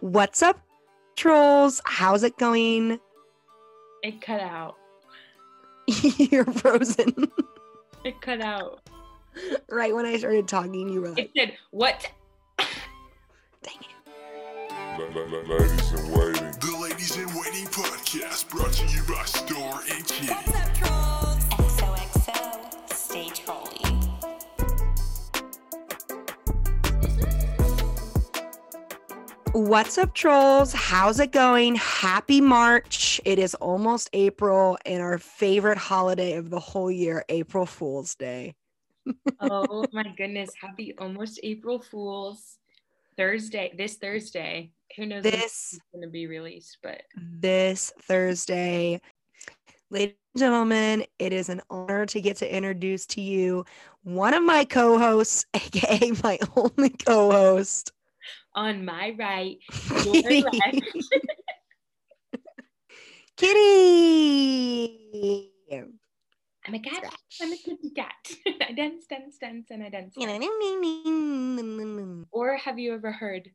[0.00, 0.60] What's up,
[1.16, 1.80] trolls?
[1.84, 2.98] How's it going?
[4.02, 4.76] It cut out.
[5.86, 7.30] You're frozen.
[8.04, 8.80] It cut out.
[9.70, 12.10] right when I started talking, you were It said, What?
[12.58, 14.70] dang it.
[14.70, 16.50] La- la- la- Ladies in waiting.
[16.60, 20.83] The Ladies in Waiting podcast brought to you by Star and Kitty.
[29.54, 30.72] What's up, trolls?
[30.72, 31.76] How's it going?
[31.76, 33.20] Happy March.
[33.24, 38.56] It is almost April and our favorite holiday of the whole year, April Fool's Day.
[39.38, 40.50] Oh my goodness.
[40.60, 42.58] Happy almost April Fools.
[43.16, 44.72] Thursday, this Thursday.
[44.96, 49.00] Who knows This it's going to be released, but this Thursday.
[49.88, 53.64] Ladies and gentlemen, it is an honor to get to introduce to you
[54.02, 57.92] one of my co-hosts, aka my only co-host.
[58.54, 59.58] On my right,
[60.04, 60.42] your Kitty.
[60.42, 60.56] left.
[63.36, 65.50] Kitty.
[66.66, 67.14] I'm a cat.
[67.42, 68.14] I'm a kitty cat.
[68.68, 70.14] I dance, dance, dance, and I dance.
[70.14, 70.46] dance.
[72.32, 73.50] Or have you ever heard?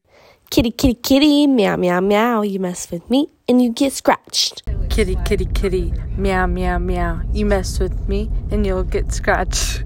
[0.52, 2.42] Kitty, kitty, kitty, meow, meow, meow.
[2.44, 4.64] You mess with me and you get scratched.
[4.90, 7.22] Kitty, kitty, kitty, meow, meow, meow.
[7.34, 9.84] You mess with me and you'll get scratched.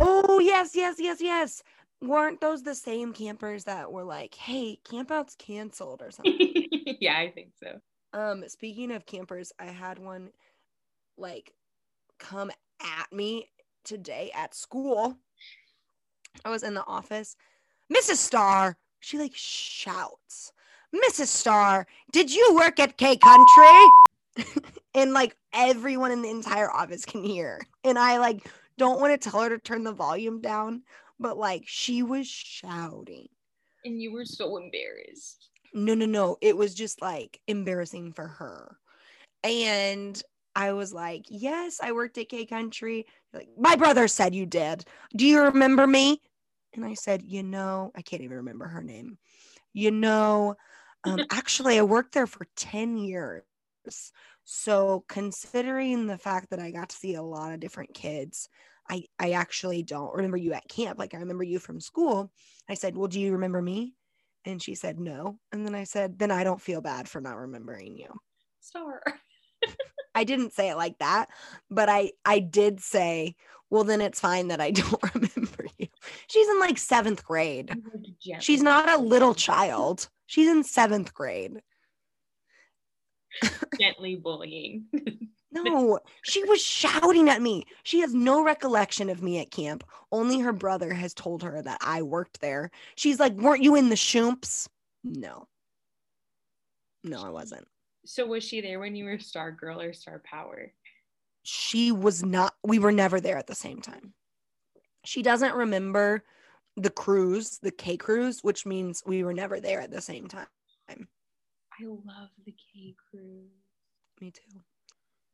[0.00, 1.62] Oh, yes, yes, yes, yes.
[2.02, 6.66] Weren't those the same campers that were like, hey, campout's canceled or something?
[7.00, 7.80] yeah, I think so.
[8.12, 10.30] Um, speaking of campers, I had one
[11.16, 11.52] like
[12.18, 13.50] come at me
[13.84, 15.16] today at school.
[16.44, 17.36] I was in the office.
[17.92, 18.16] Mrs.
[18.16, 20.52] Star, she like shouts,
[20.94, 21.26] Mrs.
[21.26, 24.62] Star, did you work at K Country?
[24.94, 27.60] and like everyone in the entire office can hear.
[27.84, 30.82] And I like don't want to tell her to turn the volume down,
[31.18, 33.28] but like she was shouting.
[33.84, 35.48] And you were so embarrassed.
[35.72, 36.36] No, no, no.
[36.40, 38.76] It was just like embarrassing for her.
[39.44, 40.20] And
[40.54, 43.06] I was like, Yes, I worked at K Country.
[43.32, 44.84] Like, my brother said you did.
[45.14, 46.20] Do you remember me?
[46.74, 49.18] And I said, You know, I can't even remember her name.
[49.72, 50.56] You know,
[51.04, 53.42] um, actually, I worked there for 10 years.
[54.44, 58.48] So, considering the fact that I got to see a lot of different kids,
[58.90, 60.98] I, I actually don't remember you at camp.
[60.98, 62.30] Like, I remember you from school.
[62.68, 63.94] I said, Well, do you remember me?
[64.44, 65.38] And she said, No.
[65.52, 68.08] And then I said, Then I don't feel bad for not remembering you.
[68.60, 69.02] Star.
[70.14, 71.28] I didn't say it like that,
[71.70, 73.36] but I I did say,
[73.70, 75.88] Well, then it's fine that I don't remember you.
[76.28, 77.70] She's in like seventh grade.
[78.40, 80.08] She's not a little child.
[80.26, 81.60] She's in seventh grade.
[83.80, 84.86] gently bullying.
[85.52, 87.64] No, she was shouting at me.
[87.82, 89.84] She has no recollection of me at camp.
[90.12, 92.70] Only her brother has told her that I worked there.
[92.96, 94.68] She's like, Weren't you in the Shoomps?
[95.02, 95.48] No.
[97.04, 97.66] No, I wasn't.
[98.04, 100.72] so was she there when you were Star Girl or Star Power?
[101.42, 104.12] She was not, we were never there at the same time.
[105.06, 106.22] She doesn't remember
[106.76, 110.48] the cruise, the K cruise, which means we were never there at the same time.
[111.78, 113.50] I love the K cruise.
[114.20, 114.60] Me too.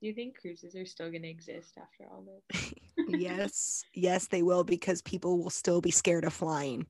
[0.00, 2.72] Do you think cruises are still going to exist after all this?
[3.08, 6.86] yes, yes, they will because people will still be scared of flying.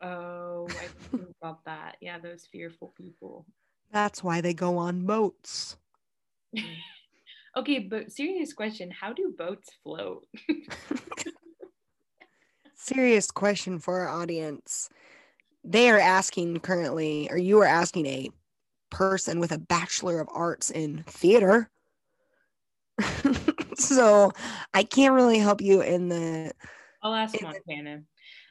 [0.00, 1.96] Oh, I think about that.
[2.00, 3.46] Yeah, those fearful people.
[3.92, 5.76] That's why they go on boats.
[7.56, 10.26] okay, but serious question how do boats float?
[12.74, 14.88] Serious question for our audience.
[15.64, 18.30] They are asking currently, or you are asking a
[18.90, 21.70] person with a Bachelor of Arts in theater.
[23.76, 24.32] so
[24.74, 26.52] I can't really help you in the.
[27.02, 28.02] I'll ask Montana.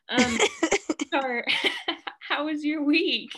[0.09, 0.38] Um,
[1.08, 1.46] Star,
[2.28, 3.31] how was your week?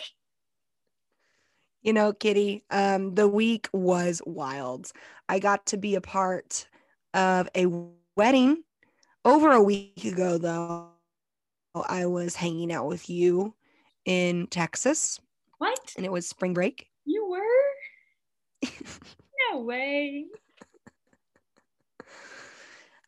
[1.82, 4.92] you know, Kitty, um, the week was wild.
[5.28, 6.68] I got to be a part
[7.12, 7.66] of a
[8.16, 8.62] wedding
[9.24, 10.90] over a week ago, though.
[11.74, 13.54] I was hanging out with you
[14.04, 15.20] in Texas,
[15.58, 15.92] What?
[15.96, 16.88] and it was spring break.
[17.04, 18.68] You were?
[19.50, 20.26] No way.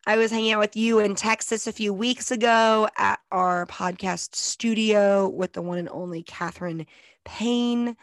[0.07, 4.35] I was hanging out with you in Texas a few weeks ago at our podcast
[4.35, 6.85] studio with the one and only Catherine
[7.23, 7.97] Payne.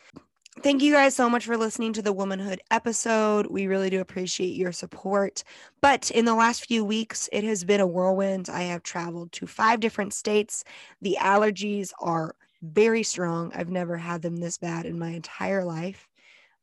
[0.63, 3.47] Thank you guys so much for listening to the womanhood episode.
[3.47, 5.45] We really do appreciate your support.
[5.81, 8.51] But in the last few weeks, it has been a whirlwind.
[8.51, 10.65] I have traveled to five different states.
[11.01, 13.53] The allergies are very strong.
[13.55, 16.09] I've never had them this bad in my entire life.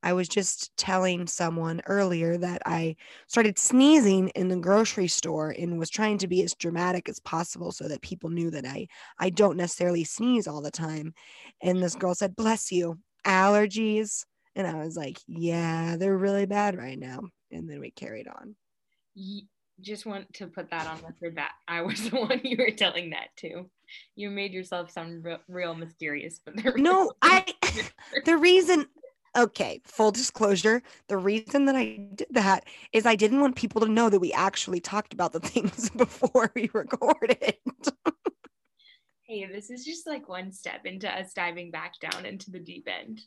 [0.01, 2.95] I was just telling someone earlier that I
[3.27, 7.71] started sneezing in the grocery store and was trying to be as dramatic as possible
[7.71, 8.87] so that people knew that I
[9.19, 11.13] I don't necessarily sneeze all the time.
[11.61, 14.25] And this girl said, "Bless you, allergies."
[14.55, 17.21] And I was like, "Yeah, they're really bad right now."
[17.51, 18.55] And then we carried on.
[19.15, 19.49] Ye-
[19.81, 23.11] just want to put that on record that I was the one you were telling
[23.11, 23.69] that to.
[24.15, 27.45] You made yourself sound real, real mysterious, but there No, I
[28.25, 28.85] the reason
[29.37, 33.87] okay, full disclosure, the reason that I did that is I didn't want people to
[33.87, 37.55] know that we actually talked about the things before we recorded.
[39.27, 42.87] Hey, this is just like one step into us diving back down into the deep
[42.87, 43.21] end.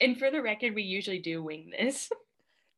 [0.00, 2.08] And for the record, we usually do wing this.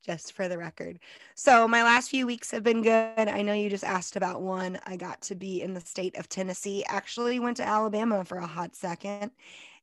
[0.05, 0.99] just for the record.
[1.35, 3.29] So my last few weeks have been good.
[3.29, 4.79] I know you just asked about one.
[4.87, 6.85] I got to be in the state of Tennessee.
[6.89, 9.31] Actually went to Alabama for a hot second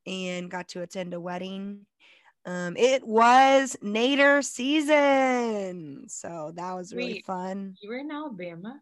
[0.06, 1.86] and got to attend a wedding.
[2.46, 6.06] Um, it was Nader season.
[6.08, 7.26] So that was really Wait.
[7.26, 7.76] fun.
[7.82, 8.82] You were in Alabama?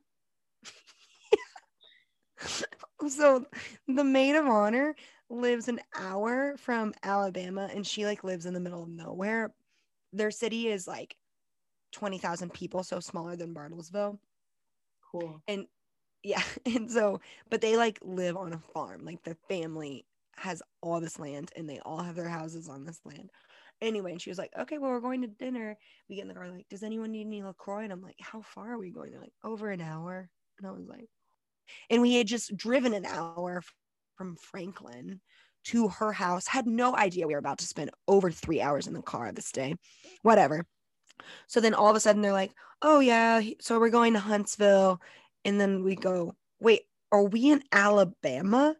[3.07, 3.45] So
[3.87, 4.95] the maid of honor
[5.29, 9.53] lives an hour from Alabama and she like lives in the middle of nowhere.
[10.13, 11.15] Their city is like
[11.93, 14.17] 20,000 people, so smaller than Bartlesville.
[15.11, 15.41] Cool.
[15.47, 15.67] and
[16.23, 19.05] yeah and so but they like live on a farm.
[19.05, 20.05] Like the family
[20.37, 23.29] has all this land and they all have their houses on this land.
[23.81, 25.77] Anyway and she was like okay well we're going to dinner.
[26.09, 27.83] We get in the car like does anyone need any lacroix?
[27.83, 29.11] And i'm like how far are we going?
[29.11, 30.29] They're like over an hour.
[30.57, 31.07] And i was like
[31.89, 33.61] and we had just driven an hour
[34.17, 35.21] from franklin
[35.65, 38.93] to her house had no idea we were about to spend over three hours in
[38.93, 39.75] the car this day.
[40.21, 40.65] Whatever
[41.47, 45.01] so then all of a sudden they're like oh yeah so we're going to huntsville.
[45.45, 48.75] And then we go wait are we in alabama?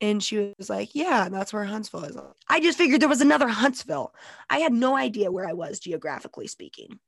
[0.00, 2.16] And she was like yeah that's where huntsville is.
[2.48, 4.14] I just figured there was another huntsville.
[4.50, 6.98] I had no idea where i was geographically speaking.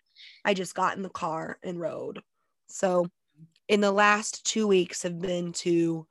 [0.45, 2.21] I just got in the car and rode.
[2.69, 3.09] So
[3.69, 6.07] in the last two weeks have been to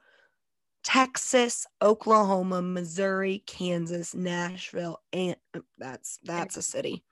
[0.83, 7.03] texas oklahoma missouri kansas nashville and uh, that's that's a city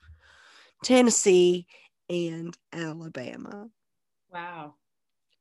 [0.86, 1.66] tennessee
[2.10, 3.68] and alabama
[4.32, 4.76] Wow.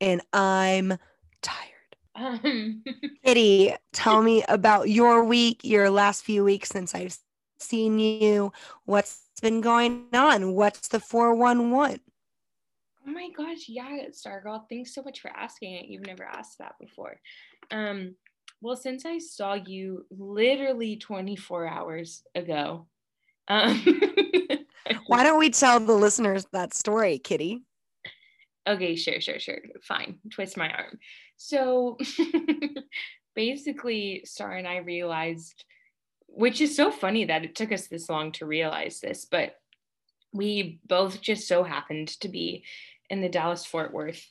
[0.00, 0.96] and I'm
[1.42, 1.96] tired.
[2.14, 2.82] Um,
[3.24, 7.16] Kitty, tell me about your week, your last few weeks since I've
[7.58, 8.52] seen you.
[8.84, 10.54] What's been going on?
[10.54, 12.00] What's the 411?
[13.06, 14.62] oh my gosh, yeah, Stargirl.
[14.68, 15.86] Thanks so much for asking it.
[15.86, 17.20] You've never asked that before.
[17.70, 18.14] Um,
[18.60, 22.86] well, since I saw you literally 24 hours ago,
[23.48, 23.82] um,
[25.06, 27.62] Why don't we tell the listeners that story, Kitty?
[28.66, 29.58] okay, sure, sure, sure.
[29.82, 30.18] Fine.
[30.30, 30.98] Twist my arm.
[31.36, 31.98] So
[33.34, 35.64] basically, Star and I realized,
[36.26, 39.56] which is so funny that it took us this long to realize this, but
[40.32, 42.64] we both just so happened to be
[43.10, 44.26] in the Dallas Fort Worth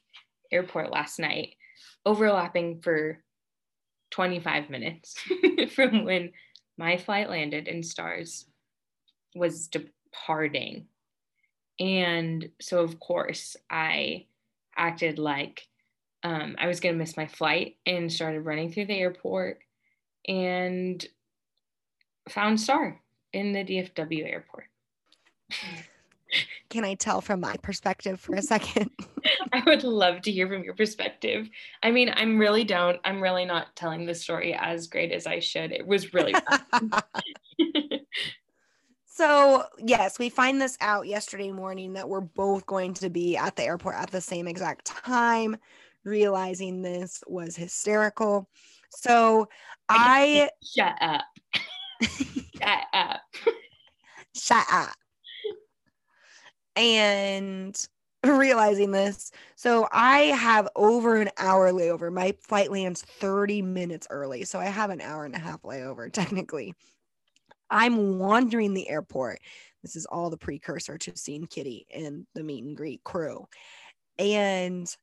[0.51, 1.55] airport last night,
[2.05, 3.23] overlapping for
[4.11, 5.15] 25 minutes
[5.75, 6.31] from when
[6.77, 8.45] my flight landed and Stars
[9.35, 10.87] was departing.
[11.79, 14.25] And so, of course, I
[14.75, 15.67] acted like
[16.23, 19.59] um, I was going to miss my flight and started running through the airport
[20.27, 21.05] and
[22.29, 23.01] found Star
[23.33, 24.67] in the DFW airport.
[26.69, 28.89] Can I tell from my perspective for a second?
[29.53, 31.49] I would love to hear from your perspective.
[31.83, 32.97] I mean, I'm really down.
[33.05, 35.71] I'm really not telling the story as great as I should.
[35.71, 36.33] It was really.
[39.15, 43.55] so, yes, we find this out yesterday morning that we're both going to be at
[43.55, 45.55] the airport at the same exact time.
[46.03, 48.49] Realizing this was hysterical.
[48.89, 49.47] So,
[49.87, 51.21] I Shut up.
[52.01, 53.21] Shut up.
[54.35, 54.95] shut up.
[56.75, 57.87] And
[58.25, 62.11] realizing this, so I have over an hour layover.
[62.11, 64.43] My flight lands 30 minutes early.
[64.43, 66.73] So I have an hour and a half layover, technically.
[67.73, 69.39] I'm wandering the airport.
[69.81, 73.47] This is all the precursor to seeing Kitty and the meet and greet crew.
[74.19, 74.95] And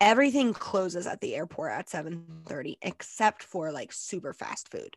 [0.00, 4.96] everything closes at the airport at 7:30 except for like super fast food.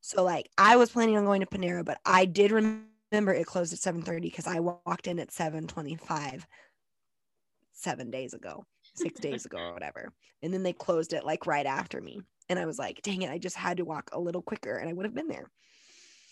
[0.00, 3.74] So like I was planning on going to Panera, but I did remember it closed
[3.74, 6.46] at 7:30 because I walked in at 7:25
[7.72, 10.12] seven days ago, six days ago, or whatever.
[10.42, 12.22] And then they closed it like right after me.
[12.48, 14.88] And I was like, dang it, I just had to walk a little quicker and
[14.88, 15.50] I would have been there.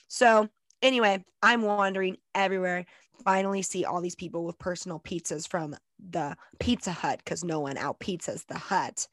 [0.09, 0.49] So
[0.83, 2.87] anyway, I'm wandering everywhere.
[3.25, 5.77] Finally see all these people with personal pizzas from
[6.11, 9.07] the Pizza Hut because no one out pizzas the hut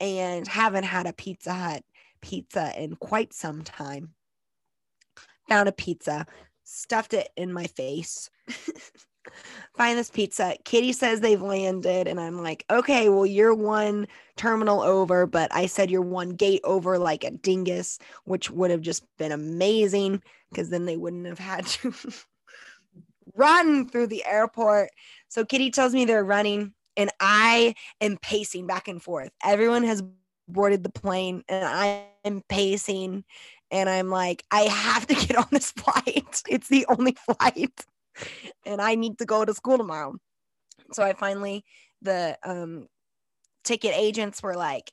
[0.00, 1.82] and haven't had a Pizza Hut
[2.20, 4.14] pizza in quite some time.
[5.48, 6.26] Found a pizza,
[6.64, 8.30] stuffed it in my face.
[9.76, 10.56] Find this pizza.
[10.64, 15.66] Kitty says they've landed, and I'm like, okay, well, you're one terminal over, but I
[15.66, 20.70] said you're one gate over like a dingus, which would have just been amazing because
[20.70, 21.92] then they wouldn't have had to
[23.34, 24.90] run through the airport.
[25.28, 29.30] So Kitty tells me they're running, and I am pacing back and forth.
[29.42, 30.02] Everyone has
[30.46, 33.24] boarded the plane, and I am pacing,
[33.70, 36.42] and I'm like, I have to get on this flight.
[36.48, 37.84] It's the only flight,
[38.66, 40.14] and I need to go to school tomorrow.
[40.92, 41.64] So I finally,
[42.02, 42.88] the um,
[43.64, 44.92] ticket agents were like,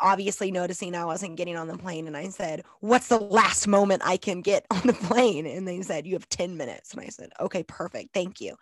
[0.00, 2.06] obviously noticing I wasn't getting on the plane.
[2.06, 5.46] And I said, What's the last moment I can get on the plane?
[5.46, 6.92] And they said, You have 10 minutes.
[6.92, 8.12] And I said, Okay, perfect.
[8.14, 8.56] Thank you.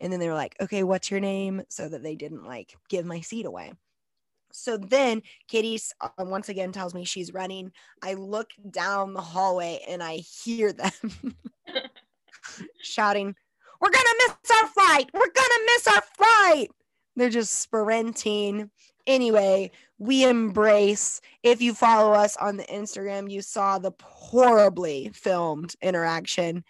[0.00, 1.62] And then they were like, Okay, what's your name?
[1.68, 3.72] So that they didn't like give my seat away.
[4.52, 7.72] So then Kitty uh, once again tells me she's running.
[8.02, 11.36] I look down the hallway and I hear them
[12.80, 13.34] shouting,
[13.80, 15.10] We're going to miss our flight.
[15.12, 16.68] We're going to miss our flight.
[17.16, 18.70] They're just sprinting.
[19.06, 21.20] Anyway, we embrace.
[21.42, 26.64] If you follow us on the Instagram, you saw the horribly filmed interaction.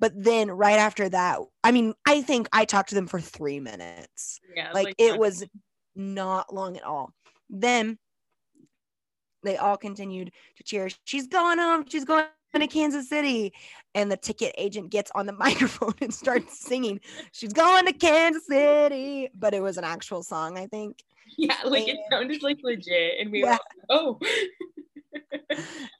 [0.00, 3.60] But then right after that, I mean, I think I talked to them for three
[3.60, 4.40] minutes.
[4.56, 5.44] Yeah, Like, it was
[5.94, 7.12] not long at all.
[7.48, 7.98] Then
[9.44, 10.88] they all continued to cheer.
[11.04, 11.84] She's going home.
[11.88, 12.24] She's going
[12.60, 13.52] to Kansas City.
[13.94, 17.00] And the ticket agent gets on the microphone and starts singing,
[17.32, 19.28] She's going to Kansas City.
[19.34, 21.02] But it was an actual song, I think.
[21.38, 24.18] Yeah, like it sounded like legit, and we were like, oh.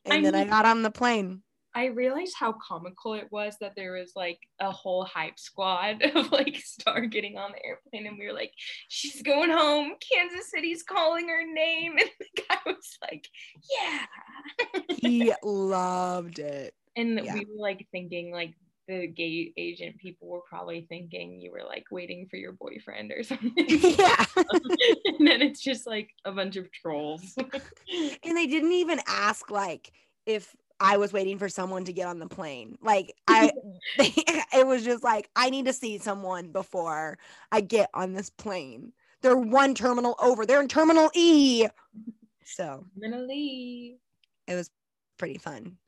[0.05, 1.43] And I then I got on the plane.
[1.75, 6.31] I realized how comical it was that there was like a whole hype squad of
[6.31, 8.53] like Star getting on the airplane, and we were like,
[8.89, 9.93] "She's going home.
[10.13, 13.27] Kansas City's calling her name," and the guy was like,
[13.71, 14.07] "Yeah."
[14.89, 16.75] He loved it.
[16.97, 17.35] And Yeah.
[17.35, 18.55] we were like thinking like
[18.89, 23.23] the gate agent people were probably thinking you were like waiting for your boyfriend or
[23.23, 23.53] something.
[23.57, 24.25] yeah.
[24.37, 27.35] and then it's just like a bunch of trolls.
[27.39, 29.93] and they didn't even ask like
[30.27, 32.77] if I was waiting for someone to get on the plane.
[32.83, 33.53] Like I
[33.99, 37.19] it was just like I need to see someone before
[37.53, 38.93] I get on this plane.
[39.23, 40.45] They're one terminal over.
[40.45, 41.69] They're in terminal E.
[42.45, 43.15] So, I'm
[44.49, 44.71] it was
[45.17, 45.79] pretty fun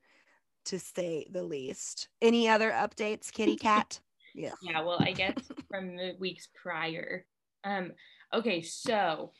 [0.67, 2.09] to say the least.
[2.23, 4.01] Any other updates, Kitty Cat?
[4.37, 4.51] Yeah.
[4.63, 5.37] Yeah, well, I guess
[5.71, 7.25] from the weeks prior.
[7.63, 7.93] Um,
[8.33, 9.31] okay, so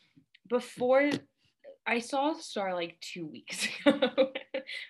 [0.49, 1.11] before
[1.87, 4.31] I saw Star like two weeks ago,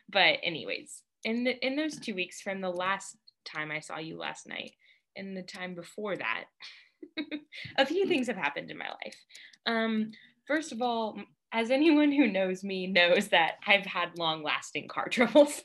[0.09, 4.19] but anyways, in the in those two weeks from the last time I saw you
[4.19, 4.73] last night
[5.17, 6.45] and the time before that,
[7.79, 9.17] a few things have happened in my life.
[9.67, 10.13] Um,
[10.47, 11.19] first of all,
[11.55, 15.63] as anyone who knows me knows that I've had long lasting car troubles.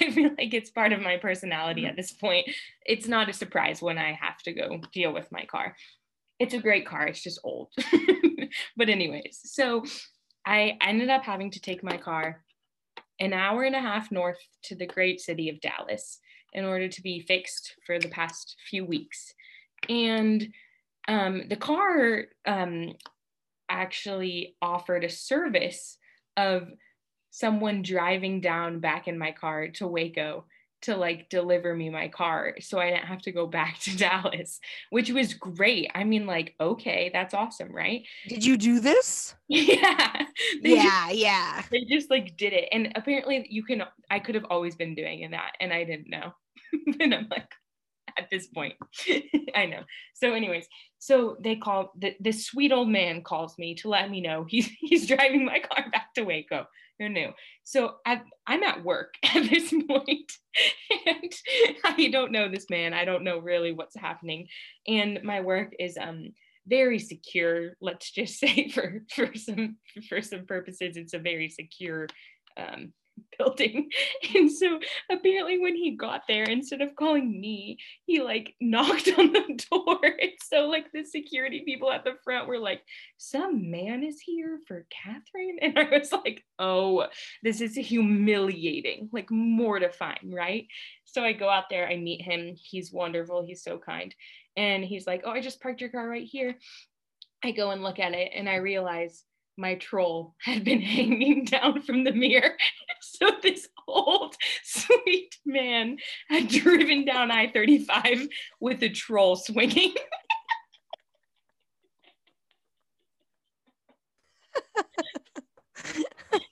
[0.00, 2.48] I feel like it's part of my personality at this point.
[2.86, 5.76] It's not a surprise when I have to go deal with my car.
[6.38, 7.68] It's a great car, it's just old.
[8.76, 9.84] but, anyways, so
[10.48, 12.42] I ended up having to take my car
[13.20, 16.20] an hour and a half north to the great city of Dallas
[16.54, 19.34] in order to be fixed for the past few weeks.
[19.90, 20.48] And
[21.06, 22.94] um, the car um,
[23.68, 25.98] actually offered a service
[26.38, 26.68] of
[27.28, 30.46] someone driving down back in my car to Waco
[30.82, 34.60] to like deliver me my car so I didn't have to go back to Dallas,
[34.90, 35.90] which was great.
[35.94, 38.02] I mean, like, okay, that's awesome, right?
[38.28, 39.34] Did you do this?
[39.48, 40.26] yeah.
[40.62, 41.62] They just- Yeah, yeah.
[41.70, 42.68] they just like did it.
[42.72, 46.32] And apparently you can I could have always been doing that and I didn't know.
[47.00, 47.50] and I'm like
[48.16, 48.74] at this point.
[49.54, 49.82] I know.
[50.14, 50.66] So anyways,
[50.98, 54.66] so they call the this sweet old man calls me to let me know he's
[54.80, 56.66] he's driving my car back to Waco.
[56.98, 57.30] Who knew?
[57.62, 60.32] So I, I'm at work at this point,
[61.98, 62.94] I don't know this man.
[62.94, 64.48] I don't know really what's happening,
[64.86, 66.30] and my work is um
[66.66, 67.72] very secure.
[67.80, 69.76] Let's just say for for some
[70.08, 72.08] for some purposes, it's a very secure
[72.56, 72.92] um,
[73.38, 73.90] building.
[74.34, 74.78] And so
[75.10, 80.00] apparently, when he got there, instead of calling me, he like knocked on the door.
[80.02, 82.82] And so like the security people at the front were like,
[83.16, 87.06] "Some man is here for Catherine," and I was like, "Oh,
[87.42, 90.66] this is humiliating, like mortifying, right?"
[91.04, 92.54] So I go out there, I meet him.
[92.62, 93.44] He's wonderful.
[93.44, 94.14] He's so kind.
[94.56, 96.56] And he's like, Oh, I just parked your car right here.
[97.44, 99.24] I go and look at it and I realize
[99.58, 102.56] my troll had been hanging down from the mirror.
[103.00, 104.34] So this old
[104.64, 105.98] sweet man
[106.28, 108.28] had driven down I 35
[108.60, 109.94] with a troll swinging.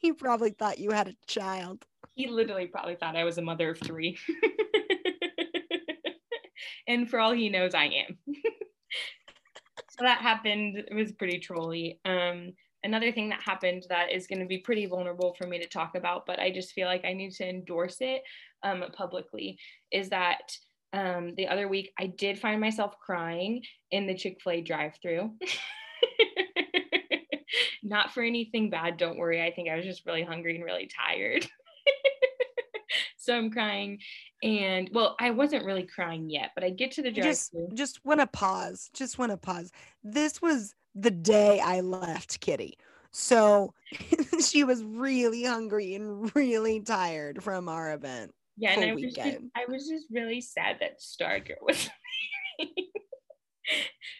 [0.00, 1.84] he probably thought you had a child.
[2.14, 4.16] He literally probably thought I was a mother of three.
[6.86, 8.18] and for all he knows, I am.
[9.90, 10.78] so that happened.
[10.78, 12.00] It was pretty trolly.
[12.04, 12.52] Um,
[12.86, 15.96] another thing that happened that is going to be pretty vulnerable for me to talk
[15.96, 18.22] about, but I just feel like I need to endorse it
[18.62, 19.58] um, publicly
[19.92, 20.56] is that
[20.92, 24.94] um, the other week I did find myself crying in the Chick fil A drive
[25.02, 25.32] through.
[27.82, 29.42] Not for anything bad, don't worry.
[29.42, 31.46] I think I was just really hungry and really tired.
[33.16, 33.98] so I'm crying.
[34.42, 38.04] And well, I wasn't really crying yet, but I get to the drive just just
[38.04, 38.90] want to pause.
[38.94, 39.72] Just want to pause.
[40.04, 42.78] This was the day I left Kitty.
[43.12, 43.74] So
[44.40, 48.34] she was really hungry and really tired from our event.
[48.56, 51.90] Yeah, and I was just, I was just really sad that Stargirl was.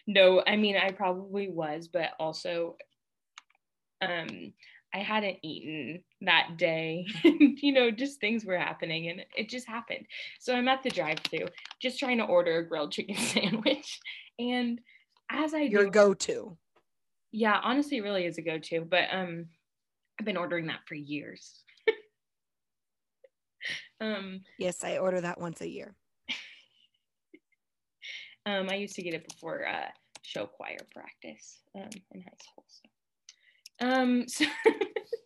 [0.05, 2.75] no, I mean I probably was, but also,
[4.01, 4.53] um,
[4.93, 7.07] I hadn't eaten that day.
[7.23, 10.05] you know, just things were happening, and it just happened.
[10.39, 11.47] So I'm at the drive-through,
[11.81, 13.99] just trying to order a grilled chicken sandwich,
[14.37, 14.79] and
[15.31, 16.57] as I Your do, go-to.
[17.31, 18.81] Yeah, honestly, it really is a go-to.
[18.81, 19.45] But um,
[20.19, 21.63] I've been ordering that for years.
[24.01, 24.41] um.
[24.57, 25.95] Yes, I order that once a year.
[28.45, 29.89] Um, I used to get it before uh,
[30.21, 32.63] show choir practice um, in high school.
[32.69, 34.45] So, um, so,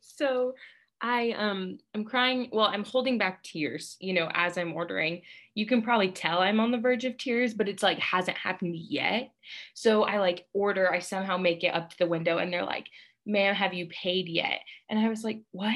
[0.02, 0.54] so
[1.02, 2.50] I um, I'm crying.
[2.52, 3.98] Well, I'm holding back tears.
[4.00, 5.24] You know, as I'm ordering,
[5.56, 8.76] you can probably tell I'm on the verge of tears, but it's like hasn't happened
[8.76, 9.32] yet.
[9.74, 10.92] So I like order.
[10.92, 12.88] I somehow make it up to the window, and they're like,
[13.26, 15.74] "Ma'am, have you paid yet?" And I was like, "What?"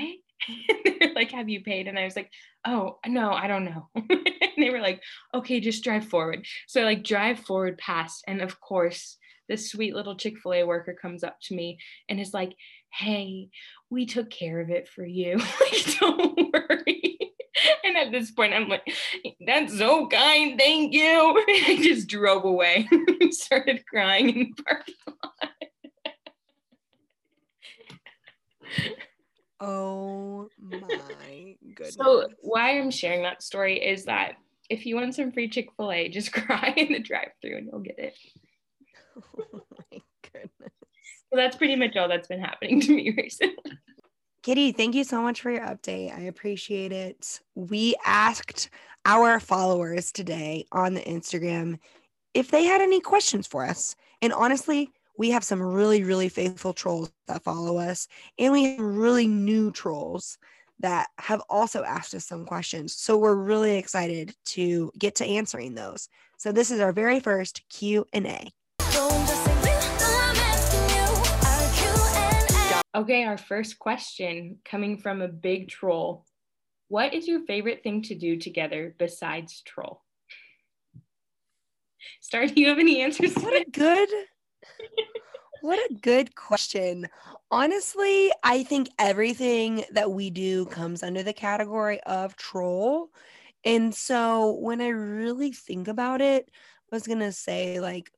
[1.15, 2.29] like, "Have you paid?" And I was like,
[2.65, 5.01] "Oh no, I don't know." and they were like,
[5.33, 9.17] "Okay, just drive forward." So I like drive forward past, and of course,
[9.47, 11.77] this sweet little Chick fil A worker comes up to me
[12.09, 12.55] and is like,
[12.95, 13.49] Hey,
[13.89, 15.37] we took care of it for you.
[15.61, 17.17] like, don't worry.
[17.83, 18.87] And at this point, I'm like,
[19.45, 20.57] That's so kind.
[20.57, 21.43] Thank you.
[21.47, 25.51] I just drove away and started crying in the parking lot.
[29.59, 31.95] Oh my goodness.
[31.95, 34.35] So, why I'm sharing that story is that
[34.69, 37.67] if you want some free Chick fil A, just cry in the drive through and
[37.71, 38.17] you'll get it.
[39.17, 39.99] oh my.
[41.35, 43.73] So, that's pretty much all that's been happening to me recently.
[44.41, 46.17] Kitty, thank you so much for your update.
[46.17, 47.41] I appreciate it.
[47.55, 48.69] We asked
[49.03, 51.79] our followers today on the Instagram
[52.33, 53.97] if they had any questions for us.
[54.21, 58.07] And honestly, we have some really, really faithful trolls that follow us,
[58.39, 60.37] and we have really new trolls
[60.79, 62.95] that have also asked us some questions.
[62.95, 66.07] So we're really excited to get to answering those.
[66.37, 68.05] So this is our very first Q
[72.95, 76.25] Okay, our first question coming from a big troll.
[76.87, 80.01] What is your favorite thing to do together besides troll?
[82.21, 83.35] Star, do you have any answers?
[83.35, 84.07] What a good
[85.61, 87.09] what a good question.
[87.51, 93.09] Honestly, I think everything that we do comes under the category of troll.
[93.65, 98.09] And so when I really think about it, I was going to say like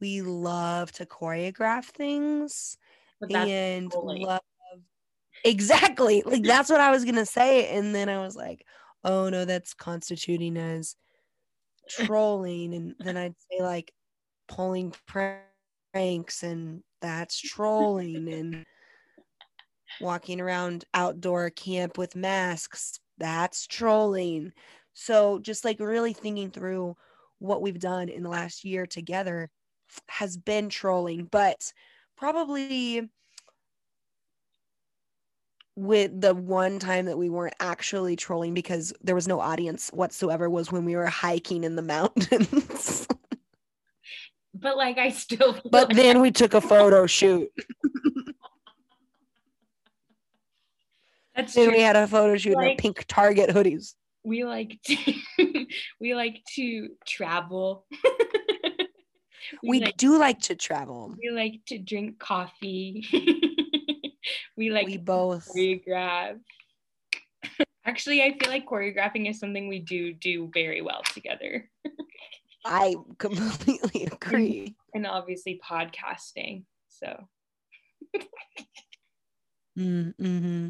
[0.00, 2.78] we love to choreograph things
[3.32, 4.40] and love.
[5.44, 6.22] Exactly.
[6.24, 8.66] Like that's what I was to say and then I was like,
[9.04, 10.96] "Oh no, that's constituting as
[11.88, 13.92] trolling." And then I'd say like
[14.48, 18.64] pulling pranks and that's trolling and
[20.00, 24.52] walking around outdoor camp with masks that's trolling.
[24.92, 26.96] So just like really thinking through
[27.38, 29.50] what we've done in the last year together
[30.08, 31.72] has been trolling but
[32.16, 33.08] probably
[35.76, 40.48] with the one time that we weren't actually trolling because there was no audience whatsoever
[40.48, 43.06] was when we were hiking in the mountains
[44.56, 45.58] But like, I still.
[45.68, 47.48] but like then we took a photo shoot
[51.34, 51.76] that's then true.
[51.76, 54.96] we had a photo shoot in Like- pink target hoodies we like to
[56.00, 57.84] we like to travel.
[59.62, 63.04] we like, do like to travel we like to drink coffee.
[64.56, 66.38] we like we both choreograph.
[67.86, 71.68] Actually, I feel like choreographing is something we do do very well together,
[72.64, 76.64] i completely agree and obviously podcasting.
[76.88, 77.28] So
[79.78, 80.68] mm-hmm.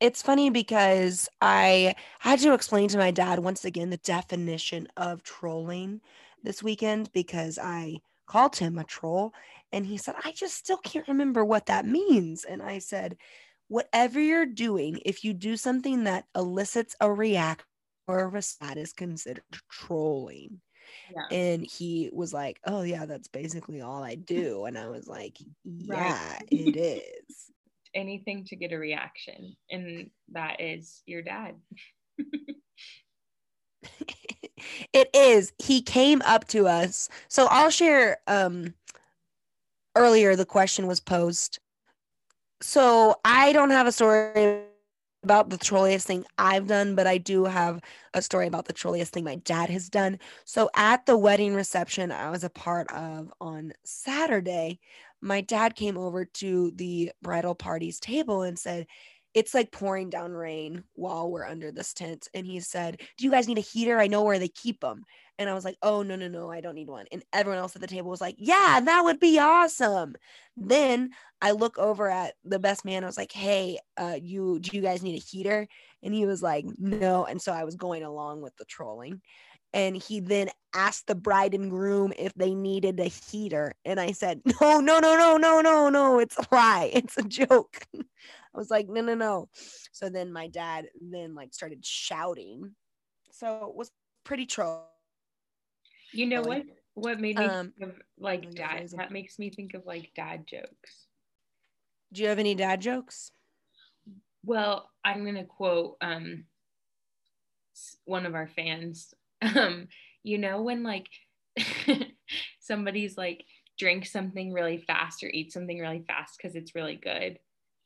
[0.00, 5.22] it's funny because i had to explain to my dad once again the definition of
[5.24, 6.00] trolling
[6.46, 9.32] this weekend because i called him a troll
[9.72, 13.16] and he said i just still can't remember what that means and i said
[13.68, 17.66] whatever you're doing if you do something that elicits a reaction
[18.06, 20.60] or a response is considered trolling
[21.14, 21.26] Yeah.
[21.30, 24.64] And he was like, Oh, yeah, that's basically all I do.
[24.66, 27.50] And I was like, Yeah, it is.
[27.94, 31.56] Anything to get a reaction, and that is your dad.
[34.96, 35.52] it is.
[35.58, 37.08] He came up to us.
[37.28, 38.74] So I'll share um
[39.94, 41.58] earlier the question was posed.
[42.60, 44.62] So I don't have a story
[45.22, 47.80] about the trolliest thing I've done, but I do have
[48.14, 50.18] a story about the trolliest thing my dad has done.
[50.44, 54.78] So at the wedding reception I was a part of on Saturday,
[55.20, 58.86] my dad came over to the bridal party's table and said,
[59.36, 62.26] it's like pouring down rain while we're under this tent.
[62.32, 63.98] And he said, Do you guys need a heater?
[64.00, 65.02] I know where they keep them.
[65.38, 67.04] And I was like, Oh, no, no, no, I don't need one.
[67.12, 70.14] And everyone else at the table was like, Yeah, that would be awesome.
[70.56, 71.10] Then
[71.42, 73.04] I look over at the best man.
[73.04, 75.68] I was like, Hey, uh, you do you guys need a heater?
[76.02, 77.26] And he was like, No.
[77.26, 79.20] And so I was going along with the trolling.
[79.74, 83.74] And he then asked the bride and groom if they needed a heater.
[83.84, 86.20] And I said, No, no, no, no, no, no, no.
[86.20, 86.90] It's a lie.
[86.94, 87.86] It's a joke.
[88.56, 89.48] I was like, no, no, no.
[89.92, 92.74] So then my dad then like started shouting.
[93.30, 93.90] So it was
[94.24, 94.88] pretty troll.
[96.12, 96.64] You know what?
[96.94, 98.88] What made me Um, think of like think dad?
[98.96, 101.06] That makes me think of like dad jokes.
[102.12, 103.30] Do you have any dad jokes?
[104.42, 106.46] Well, I'm gonna quote um
[108.06, 109.12] one of our fans.
[109.42, 109.88] Um,
[110.22, 111.08] you know when like
[112.58, 113.44] somebody's like
[113.78, 117.38] drink something really fast or eat something really fast because it's really good.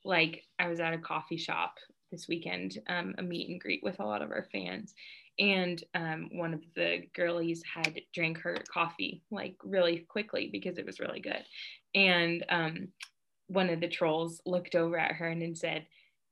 [0.03, 1.77] Like I was at a coffee shop
[2.11, 4.93] this weekend, um, a meet and greet with a lot of our fans,
[5.39, 10.85] and um, one of the girlies had drank her coffee like really quickly because it
[10.85, 11.43] was really good,
[11.95, 12.87] and um,
[13.47, 15.85] one of the trolls looked over at her and then said,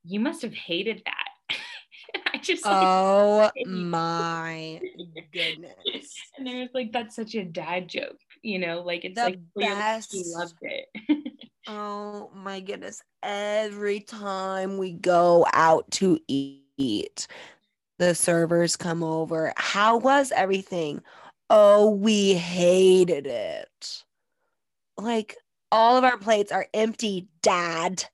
[0.04, 1.56] "You must have hated that."
[2.14, 4.80] and I just like, Oh my
[5.32, 6.16] goodness.
[6.36, 9.38] and there was like that's such a dad joke, you know, like it's The like
[9.56, 10.12] best.
[10.12, 10.86] he loved it.
[11.68, 13.00] Oh my goodness.
[13.22, 17.28] Every time we go out to eat,
[17.98, 19.52] the servers come over.
[19.56, 21.02] How was everything?
[21.48, 24.02] Oh, we hated it.
[24.96, 25.36] Like
[25.70, 28.04] all of our plates are empty, dad.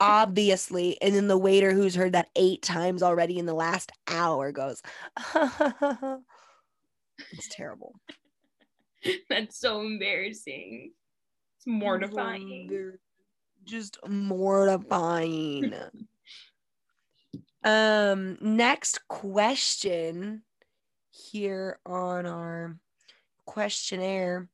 [0.00, 0.96] Obviously.
[1.02, 4.80] And then the waiter who's heard that eight times already in the last hour goes,
[5.34, 6.22] it's
[7.50, 7.94] terrible.
[9.30, 10.92] that's so embarrassing.
[11.56, 12.98] It's mortifying.
[13.64, 15.74] Just mortifying.
[17.64, 20.42] um, next question
[21.10, 22.76] here on our
[23.46, 24.48] questionnaire.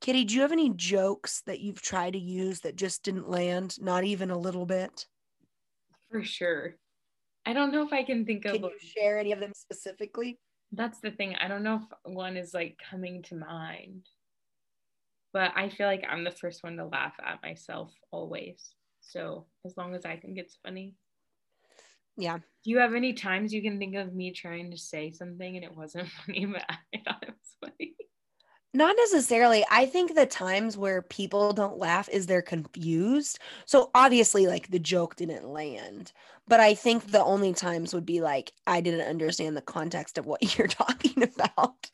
[0.00, 3.80] Kitty, do you have any jokes that you've tried to use that just didn't land?
[3.80, 5.06] Not even a little bit.
[6.10, 6.76] For sure.
[7.46, 10.38] I don't know if I can think of Can you share any of them specifically?
[10.76, 11.34] That's the thing.
[11.36, 14.08] I don't know if one is like coming to mind.
[15.32, 18.74] But I feel like I'm the first one to laugh at myself always.
[19.00, 20.94] So as long as I think it's funny.
[22.16, 22.38] Yeah.
[22.38, 25.64] Do you have any times you can think of me trying to say something and
[25.64, 27.96] it wasn't funny, but I thought it was funny?
[28.74, 29.64] Not necessarily.
[29.70, 33.38] I think the times where people don't laugh is they're confused.
[33.66, 36.12] So obviously, like the joke didn't land.
[36.48, 40.26] But I think the only times would be like, I didn't understand the context of
[40.26, 41.88] what you're talking about.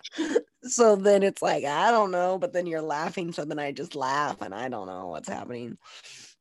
[0.63, 2.39] so then it's like, I don't know.
[2.39, 3.33] But then you're laughing.
[3.33, 5.77] So then I just laugh and I don't know what's happening.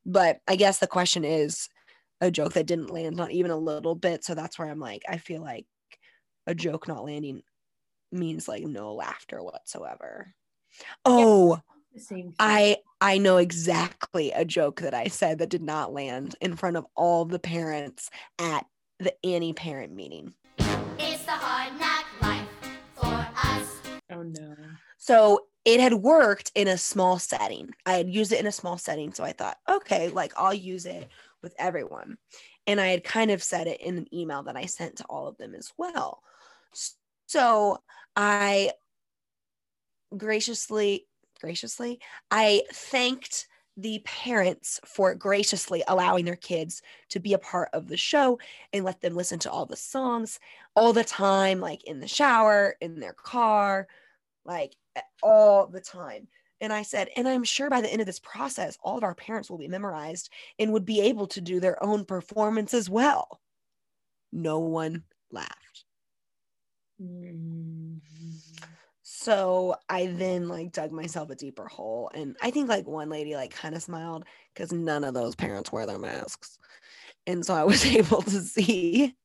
[0.06, 1.68] But I guess the question is
[2.22, 4.24] a joke that didn't land, not even a little bit.
[4.24, 5.66] So that's where I'm like, I feel like
[6.48, 7.42] a joke not landing
[8.12, 10.34] means like no laughter whatsoever.
[11.06, 11.60] Oh,
[11.94, 12.34] The same.
[12.40, 16.78] I I know exactly a joke that I said that did not land in front
[16.78, 18.66] of all the parents at
[19.00, 20.34] the Annie parent meeting.
[20.98, 22.48] It's the hard knock life
[22.96, 23.80] for us.
[24.12, 24.56] Oh no.
[24.98, 27.70] So it had worked in a small setting.
[27.86, 29.14] I had used it in a small setting.
[29.14, 31.08] So I thought, okay, like I'll use it
[31.42, 32.18] with everyone.
[32.68, 35.28] And I had kind of said it in an email that I sent to all
[35.28, 36.22] of them as well.
[37.30, 37.78] So
[38.16, 38.72] I
[40.18, 41.06] graciously,
[41.40, 42.00] graciously,
[42.32, 47.98] I thanked the parents for graciously allowing their kids to be a part of the
[47.98, 48.40] show
[48.74, 50.40] and let them listen to all the songs
[50.76, 53.88] all the time, like in the shower, in their car,
[54.44, 56.28] like eh, all the time.
[56.60, 59.14] And I said, and I'm sure by the end of this process, all of our
[59.14, 63.40] parents will be memorized and would be able to do their own performance as well.
[64.32, 65.86] No one laughed.
[69.04, 72.12] So I then like dug myself a deeper hole.
[72.14, 75.72] And I think like one lady like kind of smiled because none of those parents
[75.72, 76.58] wear their masks.
[77.28, 79.16] And so I was able to see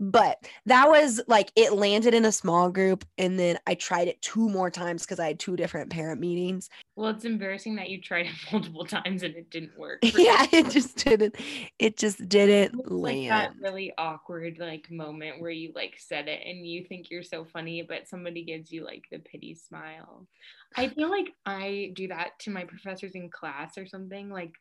[0.00, 4.20] but that was like it landed in a small group and then I tried it
[4.22, 6.68] two more times because I had two different parent meetings.
[6.96, 10.00] Well, it's embarrassing that you tried it multiple times and it didn't work.
[10.16, 11.36] yeah, it just didn't
[11.78, 13.60] it just didn't It's like that land.
[13.60, 17.82] really awkward like moment where you like said it and you think you're so funny,
[17.82, 20.26] but somebody gives you like the pity smile.
[20.76, 24.52] I feel like I do that to my professors in class or something, like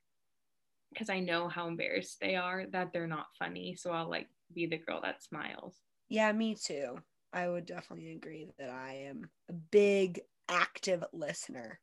[0.95, 3.75] because I know how embarrassed they are that they're not funny.
[3.75, 5.81] So I'll like be the girl that smiles.
[6.09, 6.97] Yeah, me too.
[7.33, 11.81] I would definitely agree that I am a big active listener.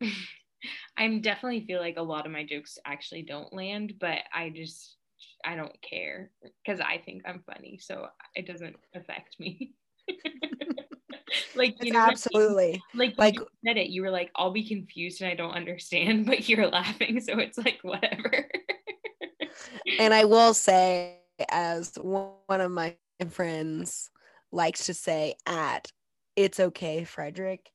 [0.96, 4.96] I'm definitely feel like a lot of my jokes actually don't land, but I just
[5.44, 6.30] I don't care
[6.64, 9.74] because I think I'm funny, so it doesn't affect me.
[11.56, 12.82] like you know, absolutely.
[12.94, 16.26] like like- you said it, you were like, "I'll be confused and I don't understand,"
[16.30, 18.48] but you're laughing, so it's like whatever.
[20.00, 22.96] And I will say, as one of my
[23.28, 24.10] friends
[24.50, 25.92] likes to say at
[26.36, 27.70] It's Okay, Frederick,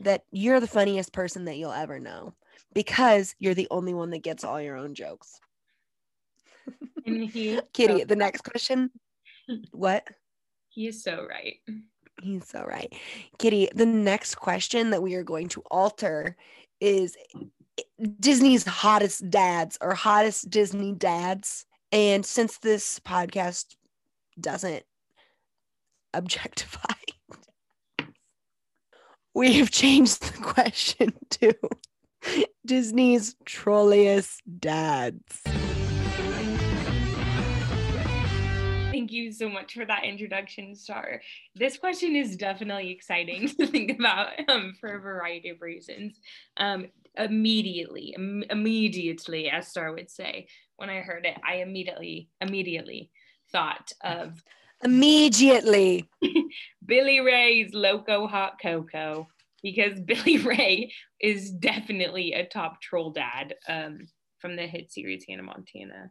[0.00, 2.34] that you're the funniest person that you'll ever know
[2.74, 5.40] because you're the only one that gets all your own jokes.
[7.06, 8.90] and he, Kitty, so- the next question.
[9.72, 10.06] What?
[10.70, 11.56] he is so right.
[12.24, 12.90] He's so right.
[13.38, 16.38] Kitty, the next question that we are going to alter
[16.80, 17.18] is
[18.18, 21.66] Disney's hottest dads or hottest Disney dads.
[21.92, 23.76] And since this podcast
[24.40, 24.84] doesn't
[26.14, 26.94] objectify,
[29.34, 31.52] we have changed the question to
[32.64, 35.42] Disney's trolliest dads.
[39.14, 41.22] You so much for that introduction, Star.
[41.54, 46.20] This question is definitely exciting to think about um, for a variety of reasons.
[46.56, 53.10] Um, immediately, im- immediately, as Star would say, when I heard it, I immediately, immediately
[53.50, 54.42] thought of
[54.84, 56.08] Immediately.
[56.86, 59.28] Billy Ray's Loco Hot Cocoa
[59.62, 64.06] because Billy Ray is definitely a top troll dad um,
[64.38, 66.10] from the hit series Hannah Montana.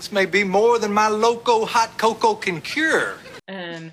[0.00, 3.16] This may be more than my loco hot cocoa can cure.
[3.48, 3.92] Um,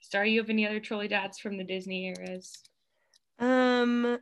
[0.00, 2.56] Star, you have any other trolly dads from the Disney eras?
[3.40, 4.18] Um,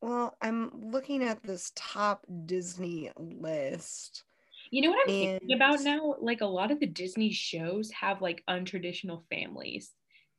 [0.00, 4.22] well, I'm looking at this top Disney list.
[4.70, 6.14] You know what I'm thinking about now?
[6.20, 9.90] Like a lot of the Disney shows have like untraditional families.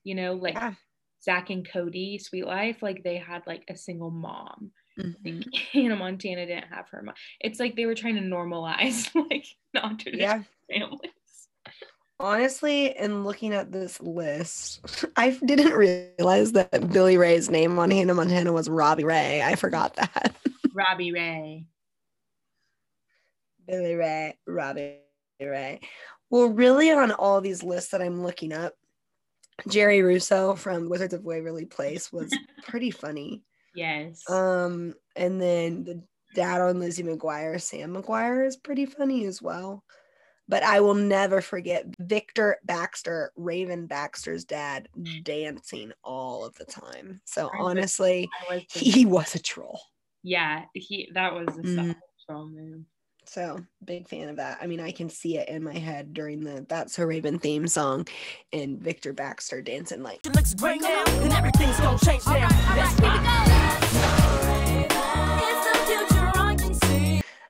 [0.05, 0.75] You know, like Yeah.
[1.21, 4.71] Zack and Cody, Suite Life, like they had like a single mom.
[4.97, 5.45] Mhm.
[5.45, 7.15] Like Hannah Montana didn't have her mom.
[7.39, 11.12] It's like they were trying to normalize like non-traditional Yeah, families.
[12.19, 14.83] honestly, in looking at this list,
[15.15, 19.41] I didn't realize that Billy Ray's name on Hannah Montana was Robbie Ray.
[19.41, 20.36] I forgot that.
[20.73, 21.65] Robbie Ray.
[23.67, 24.99] Billy Ray, Robbie
[25.41, 25.81] Ray.
[26.29, 28.73] Well, really, on all these lists that I'm looking up,
[29.67, 32.33] Jerry Russo from Wizards of Waverly Place was
[32.63, 33.43] pretty funny.
[33.73, 34.23] Yes.
[34.30, 36.03] Um, and then the
[36.34, 39.84] dad on Lizzie McGuire, Sam McGuire, is pretty funny as well.
[40.49, 44.88] But I will never forget Victor Baxter, Raven Baxter's dad,
[45.23, 47.21] dancing all of the time.
[47.25, 49.82] So honestly, was he was a troll.
[50.23, 52.86] yeah, he that was a solid troll move.
[53.27, 54.57] So big fan of that.
[54.61, 57.67] I mean, I can see it in my head during the That's So Raven theme
[57.67, 58.07] song
[58.53, 62.47] and Victor Baxter dancing like looks great now, and everything's gonna change now.
[62.75, 63.27] Let's get it.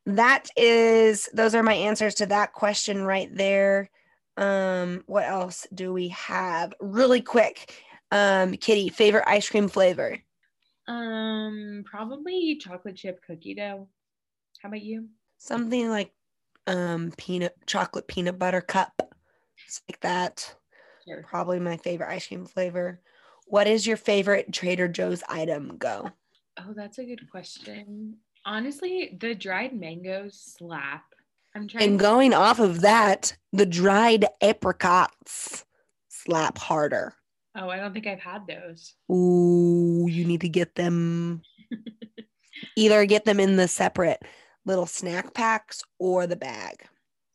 [0.07, 3.91] that is those are my answers to that question right there.
[4.35, 6.73] Um, what else do we have?
[6.79, 7.83] Really quick.
[8.11, 10.17] Um, Kitty, favorite ice cream flavor.
[10.87, 13.87] Um, probably chocolate chip cookie dough.
[14.61, 15.09] How about you?
[15.37, 16.11] Something like
[16.65, 19.13] um peanut chocolate peanut butter cup.
[19.65, 20.55] It's like that.
[21.07, 21.23] Sure.
[21.27, 22.99] Probably my favorite ice cream flavor.
[23.47, 25.77] What is your favorite Trader Joe's item?
[25.77, 26.11] Go.
[26.59, 28.17] Oh, that's a good question.
[28.45, 31.03] Honestly, the dried mangoes slap.
[31.55, 31.83] I'm trying.
[31.91, 35.65] And going off of that, the dried apricots
[36.09, 37.13] slap harder.
[37.55, 38.93] oh, I don't think I've had those.
[39.11, 41.41] Ooh, you need to get them.
[42.75, 44.21] Either get them in the separate
[44.67, 46.75] little snack packs or the bag.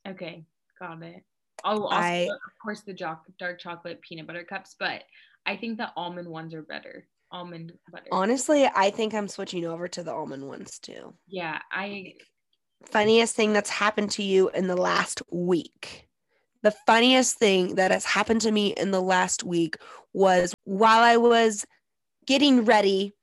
[0.07, 0.45] Okay,
[0.79, 1.23] got it.
[1.65, 5.03] Oh, also, I- of course, the joc- dark chocolate peanut butter cups, but
[5.47, 7.07] I think the almond ones are better.
[7.33, 8.07] Almond butter.
[8.13, 11.15] Honestly, I think I'm switching over to the almond ones too.
[11.27, 12.15] yeah, I
[12.87, 16.09] Funniest thing that's happened to you in the last week.
[16.63, 19.77] The funniest thing that has happened to me in the last week
[20.13, 21.65] was while I was
[22.27, 23.15] getting ready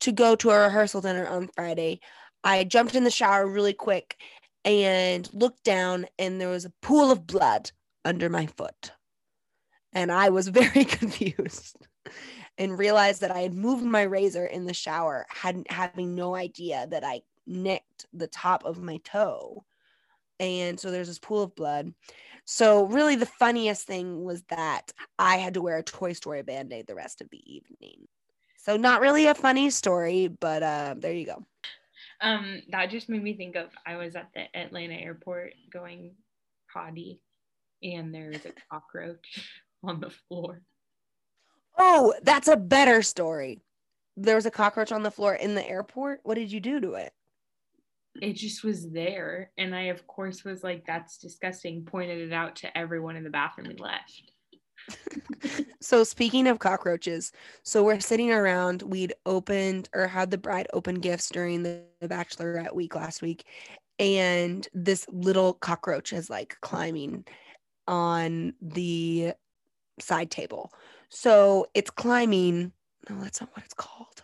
[0.00, 2.00] to go to a rehearsal dinner on Friday,
[2.44, 4.16] I jumped in the shower really quick
[4.64, 7.70] and looked down, and there was a pool of blood
[8.04, 8.92] under my foot.
[9.92, 11.86] And I was very confused
[12.58, 16.86] and realized that I had moved my razor in the shower, hadn't having no idea
[16.90, 19.64] that I nicked the top of my toe.
[20.38, 21.92] And so there's this pool of blood.
[22.44, 26.86] So really the funniest thing was that I had to wear a Toy Story band-aid
[26.86, 28.08] the rest of the evening.
[28.56, 31.46] So not really a funny story, but uh there you go.
[32.20, 36.14] Um, that just made me think of I was at the Atlanta airport going
[36.72, 37.20] potty,
[37.82, 39.48] and there was a cockroach
[39.82, 40.62] on the floor.
[41.78, 43.62] Oh, that's a better story.
[44.16, 46.20] There was a cockroach on the floor in the airport.
[46.24, 47.12] What did you do to it?
[48.20, 52.56] It just was there, and I of course was like, "That's disgusting." Pointed it out
[52.56, 54.32] to everyone in the bathroom and left.
[55.80, 58.82] So speaking of cockroaches, so we're sitting around.
[58.82, 63.44] We'd opened or had the bride open gifts during the, bachelorette week last week,
[63.98, 67.26] and this little cockroach is like climbing
[67.86, 69.32] on the
[69.98, 70.72] side table.
[71.10, 72.72] So it's climbing.
[73.08, 74.19] No, that's not what it's called.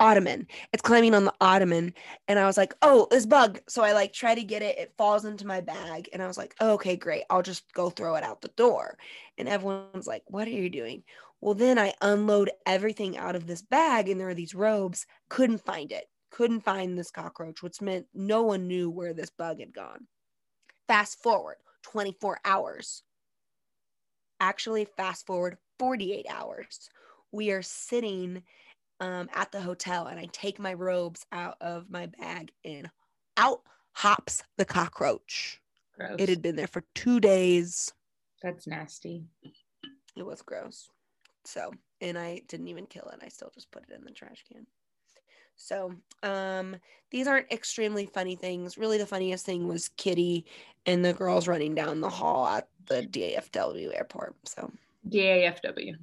[0.00, 0.46] Ottoman.
[0.72, 1.92] It's climbing on the ottoman.
[2.28, 3.60] And I was like, oh, this bug.
[3.68, 4.78] So I like try to get it.
[4.78, 6.08] It falls into my bag.
[6.12, 7.24] And I was like, oh, okay, great.
[7.30, 8.96] I'll just go throw it out the door.
[9.38, 11.02] And everyone's like, what are you doing?
[11.40, 15.06] Well, then I unload everything out of this bag and there are these robes.
[15.28, 16.04] Couldn't find it.
[16.30, 20.06] Couldn't find this cockroach, which meant no one knew where this bug had gone.
[20.88, 23.02] Fast forward 24 hours.
[24.40, 26.90] Actually, fast forward 48 hours.
[27.32, 28.42] We are sitting
[29.00, 32.90] um, at the hotel and I take my robes out of my bag and
[33.36, 35.60] out hops the cockroach.
[35.96, 36.16] Gross.
[36.18, 37.92] It had been there for two days.
[38.42, 39.24] That's nasty.
[40.16, 40.88] It was gross.
[41.44, 43.20] So, and I didn't even kill it.
[43.22, 44.66] I still just put it in the trash can.
[45.56, 46.76] So, um,
[47.10, 48.78] these aren't extremely funny things.
[48.78, 50.46] Really, the funniest thing was Kitty
[50.86, 54.36] and the girls running down the hall at the DAFW airport.
[54.44, 54.70] So,
[55.08, 55.94] DAFW.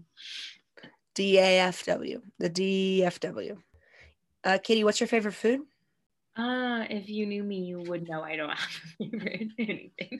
[1.16, 3.58] DAFW, the DFW.
[4.44, 5.62] Uh, Kitty, what's your favorite food?
[6.38, 8.60] Uh, if you knew me, you would know I don't have
[9.00, 10.20] a favorite anything.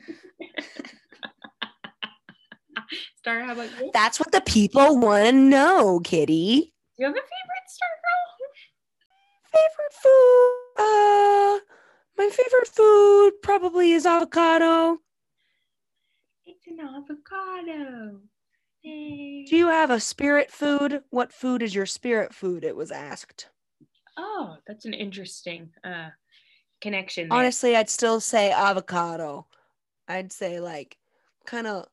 [3.18, 3.90] Star, how about you?
[3.92, 6.72] That's what the people want to know, Kitty.
[6.96, 8.26] Do you have a favorite Star Girl?
[9.52, 10.52] Favorite food?
[10.78, 11.58] Uh,
[12.16, 14.98] my favorite food probably is avocado.
[16.46, 18.20] It's an avocado.
[18.86, 21.02] Do you have a spirit food?
[21.10, 22.62] What food is your spirit food?
[22.62, 23.48] It was asked.
[24.16, 26.10] Oh, that's an interesting uh
[26.80, 27.28] connection.
[27.28, 27.38] there.
[27.38, 29.46] Honestly, I'd still say avocado.
[30.06, 30.98] I'd say like
[31.46, 31.86] kind of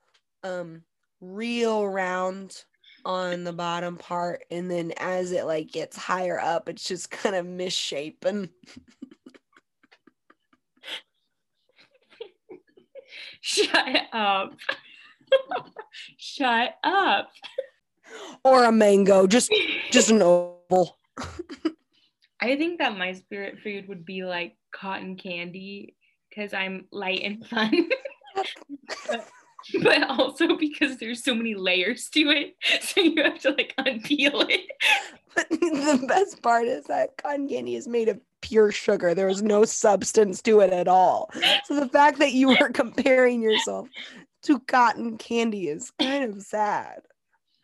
[0.44, 0.84] um
[1.20, 2.64] real round
[3.06, 7.36] on the bottom part and then as it like gets higher up it's just kind
[7.36, 8.50] of misshapen.
[13.42, 14.54] Shut up.
[16.18, 17.30] Shut up.
[18.44, 19.54] or a mango, just
[19.92, 20.98] just an oval.
[22.40, 25.96] I think that my spirit food would be like cotton candy
[26.30, 27.90] because I'm light and fun.
[29.08, 29.28] but,
[29.82, 32.56] but also because there's so many layers to it.
[32.82, 34.70] So you have to like unpeel it.
[35.36, 39.16] But the best part is that cotton candy is made of pure sugar.
[39.16, 41.32] There is no substance to it at all.
[41.66, 43.88] So the fact that you were comparing yourself
[44.44, 47.02] to cotton candy is kind of sad.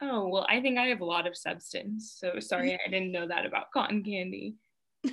[0.01, 2.15] Oh, well, I think I have a lot of substance.
[2.17, 4.55] So sorry, I didn't know that about cotton candy.
[5.03, 5.11] no,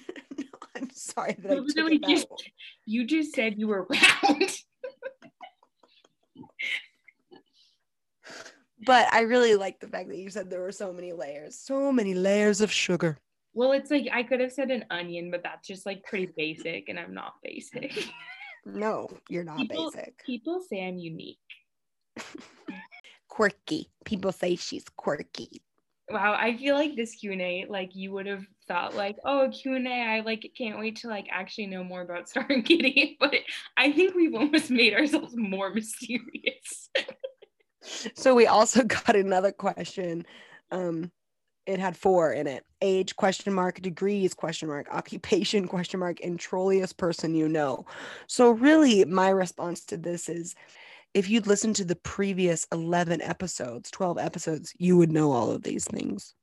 [0.76, 2.28] I'm sorry that I took it just,
[2.84, 4.56] you just said you were round.
[8.84, 11.90] But I really like the fact that you said there were so many layers, so
[11.90, 13.18] many layers of sugar.
[13.54, 16.88] well, it's like I could have said an onion, but that's just like pretty basic,
[16.88, 17.92] and I'm not basic.
[18.66, 20.22] No, you're not People- basic.
[20.24, 21.38] People say I'm unique.
[23.28, 23.90] Quirky.
[24.04, 25.62] People say she's quirky.
[26.10, 29.50] Wow, I feel like this Q and A, like you would have thought, like, oh,
[29.50, 32.64] Q and A, I like can't wait to like actually know more about Star and
[32.64, 33.34] Kitty, but
[33.76, 36.90] I think we've almost made ourselves more mysterious.
[38.16, 40.26] So we also got another question.
[40.72, 41.12] Um,
[41.66, 46.38] it had four in it: age question mark, degrees question mark, occupation question mark, and
[46.38, 47.86] trolliest person you know.
[48.26, 50.54] So really, my response to this is,
[51.14, 55.62] if you'd listened to the previous eleven episodes, twelve episodes, you would know all of
[55.62, 56.34] these things.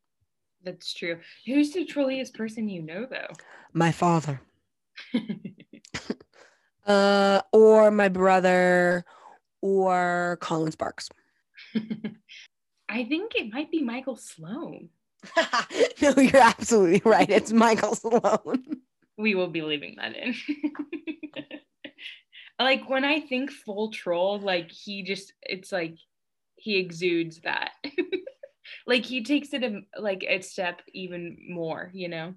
[0.64, 1.20] That's true.
[1.46, 3.34] Who's the trolliest person you know, though?
[3.74, 4.42] My father,
[6.86, 9.06] uh, or my brother,
[9.62, 11.10] or Colin Sparks.
[12.90, 14.90] I think it might be Michael Sloan.
[16.02, 17.30] no, you're absolutely right.
[17.30, 18.64] It's Michael Sloan.
[19.18, 20.36] We will be leaving that in.
[22.60, 25.98] like when I think full troll, like he just it's like
[26.56, 27.72] he exudes that.
[28.88, 32.34] like he takes it a, like a step even more, you know?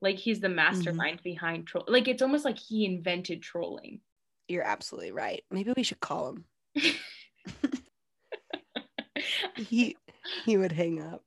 [0.00, 1.30] Like he's the mastermind mm-hmm.
[1.30, 1.84] behind troll.
[1.88, 4.00] Like it's almost like he invented trolling.
[4.46, 5.42] You're absolutely right.
[5.50, 6.44] Maybe we should call him.
[9.56, 9.96] he
[10.44, 11.22] he would hang up.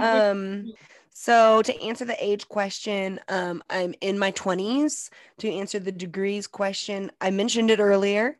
[0.00, 0.72] Um
[1.10, 5.10] so to answer the age question, um I'm in my 20s.
[5.38, 8.38] To answer the degrees question, I mentioned it earlier.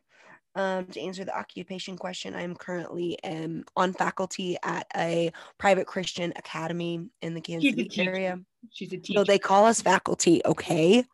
[0.55, 6.33] Um, to answer the occupation question, I'm currently um, on faculty at a private Christian
[6.35, 8.39] academy in the Kansas City area.
[8.71, 9.19] She's a teacher.
[9.19, 11.05] So they call us faculty, okay?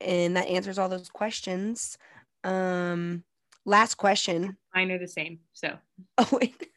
[0.00, 1.98] And that answers all those questions.
[2.42, 3.22] Um,
[3.64, 4.56] last question.
[4.74, 5.40] Mine are the same.
[5.52, 5.76] So
[6.18, 6.68] Oh, wait.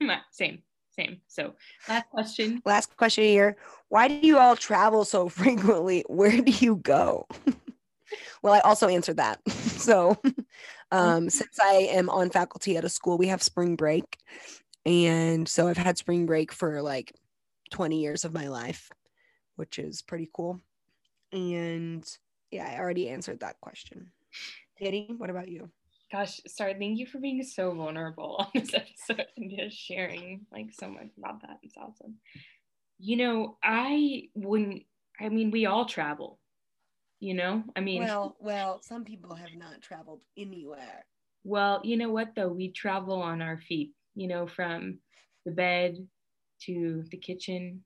[0.30, 0.62] same,
[0.94, 1.20] same.
[1.26, 1.54] So
[1.88, 2.62] last question.
[2.64, 3.56] last question here.
[3.88, 6.04] Why do you all travel so frequently?
[6.08, 7.26] Where do you go?
[8.42, 9.40] well, I also answered that.
[9.50, 10.18] so,
[10.90, 14.18] um, since I am on faculty at a school, we have spring break.
[14.86, 17.14] And so I've had spring break for like
[17.70, 18.90] 20 years of my life,
[19.56, 20.60] which is pretty cool.
[21.32, 22.04] And
[22.50, 24.12] yeah, I already answered that question.
[24.78, 25.70] Katie, what about you?
[26.14, 26.74] Gosh, sorry.
[26.78, 31.08] Thank you for being so vulnerable on this episode and just sharing like so much
[31.18, 31.58] about that.
[31.64, 32.18] It's awesome.
[33.00, 34.84] You know, I wouldn't.
[35.20, 36.38] I mean, we all travel.
[37.18, 41.04] You know, I mean, Well, well, some people have not traveled anywhere.
[41.42, 42.48] Well, you know what though?
[42.48, 44.98] We travel on our feet, you know, from
[45.44, 45.96] the bed
[46.66, 47.82] to the kitchen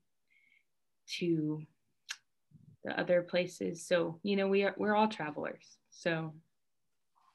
[1.17, 1.63] to
[2.83, 3.87] the other places.
[3.87, 5.77] So, you know, we are we're all travelers.
[5.89, 6.35] So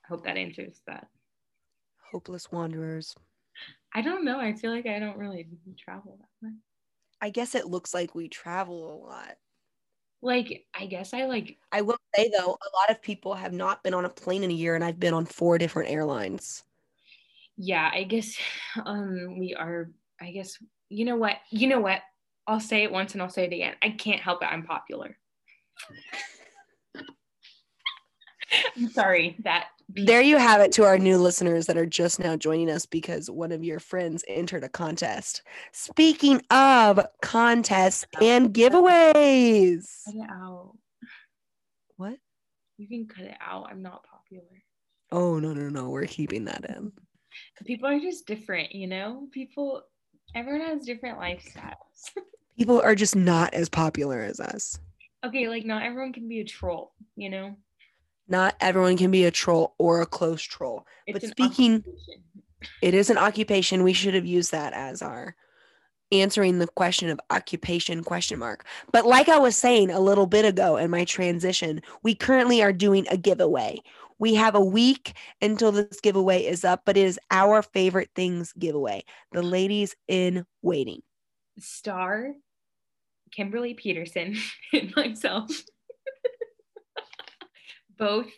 [0.05, 1.07] I hope that answers that.
[2.13, 3.15] Hopeless wanderers.
[3.95, 4.39] I don't know.
[4.39, 5.47] I feel like I don't really
[5.79, 6.55] travel that much.
[7.21, 9.37] I guess it looks like we travel a lot.
[10.21, 13.83] Like, I guess I like I will say though, a lot of people have not
[13.83, 16.65] been on a plane in a year, and I've been on four different airlines.
[17.57, 18.37] yeah, I guess
[18.85, 19.91] um we are
[20.21, 21.37] I guess you know what?
[21.51, 22.01] You know what?
[22.47, 23.75] I'll say it once and I'll say it again.
[23.83, 24.47] I can't help it.
[24.47, 25.17] I'm popular.
[28.77, 32.37] I'm sorry that There you have it to our new listeners that are just now
[32.37, 35.43] joining us because one of your friends entered a contest.
[35.73, 40.73] Speaking of contests and giveaways, cut it out.
[41.97, 42.17] what?
[42.79, 43.69] You can cut it out.
[43.71, 44.45] I'm not popular.
[45.13, 45.91] Oh, no, no, no.
[45.91, 46.91] We're keeping that in.
[47.65, 49.29] People are just different, you know?
[49.33, 49.83] People
[50.35, 52.11] everyone has different lifestyles.
[52.59, 54.79] People are just not as popular as us.
[55.25, 57.57] okay, like not everyone can be a troll, you know?
[58.29, 60.87] Not everyone can be a troll or a close troll.
[61.07, 62.23] It's But speaking- occupation.
[62.81, 63.83] It is an occupation.
[63.83, 65.37] We should have used that as our
[66.13, 68.65] answering the question of occupation question mark.
[68.93, 72.73] But like I was saying a little bit ago in my transition, we currently are
[72.73, 73.81] doing a giveaway.
[74.19, 78.53] We have a week until this giveaway is up, but it is our favorite things
[78.55, 79.05] giveaway.
[79.33, 81.03] The ladies in waiting.
[81.59, 82.33] Star,
[83.33, 84.37] Kimberly Peterson,
[84.73, 85.51] and myself
[87.99, 88.31] both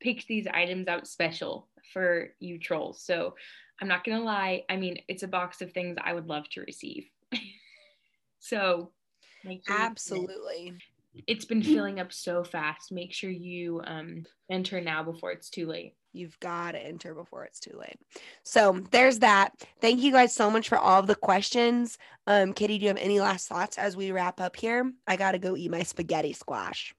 [0.00, 3.02] picked these items out special for you trolls.
[3.02, 3.34] So
[3.80, 4.64] I'm not gonna lie.
[4.68, 7.08] I mean, it's a box of things I would love to receive.
[8.38, 8.92] so
[9.44, 10.74] sure Absolutely.
[11.26, 12.92] it's been filling up so fast.
[12.92, 15.94] Make sure you um, enter now before it's too late.
[16.12, 17.98] You've got to enter before it's too late.
[18.42, 19.52] So there's that.
[19.80, 21.96] Thank you guys so much for all of the questions.
[22.26, 24.92] Um, Kitty, do you have any last thoughts as we wrap up here?
[25.06, 26.94] I gotta go eat my spaghetti squash.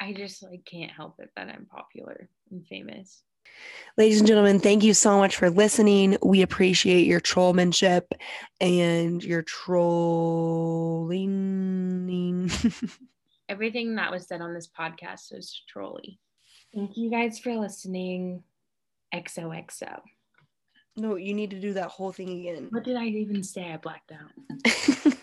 [0.00, 3.22] I just like can't help it that I'm popular and famous.
[3.96, 6.18] Ladies and gentlemen, thank you so much for listening.
[6.22, 8.02] We appreciate your trollmanship
[8.60, 11.30] and your trolling.
[13.48, 16.18] Everything that was said on this podcast was trolly.
[16.74, 18.42] Thank you guys for listening.
[19.14, 20.00] XOXO.
[20.96, 22.66] no, you need to do that whole thing again.
[22.70, 23.72] What did I even say?
[23.72, 24.32] I blacked out.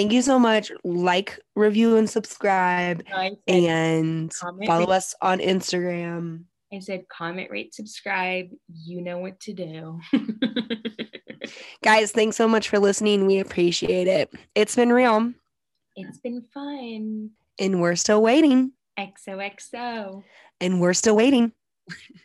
[0.00, 0.72] thank you so much.
[0.84, 3.02] Like, review, and subscribe.
[3.08, 6.44] Said, And Comment, follow rate- us on Instagram.
[6.72, 8.46] I said comment, rate, subscribe.
[8.86, 10.00] You know what to do.
[11.82, 13.26] Guys, thanks so much for listening.
[13.26, 14.32] We appreciate it.
[14.54, 15.32] It's been real,
[15.96, 17.30] it's been fun.
[17.58, 18.72] and we're still waiting.
[18.98, 20.22] XOXO.
[20.60, 21.52] And we're still waiting.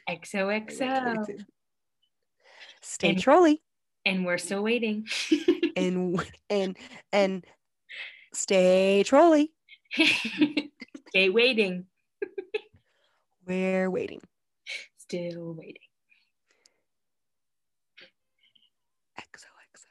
[0.07, 1.43] XOXO.
[2.83, 3.61] Stay And- trolly
[4.05, 5.07] And we're still waiting.
[5.75, 6.21] and
[6.51, 6.77] and
[7.11, 7.43] and
[8.35, 9.51] stay trolly.
[11.09, 11.85] Stay waiting.
[13.47, 14.21] We're waiting.
[14.97, 15.81] Still waiting.
[19.19, 19.85] XOXO.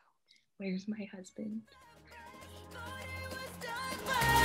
[0.59, 1.63] Where's my husband?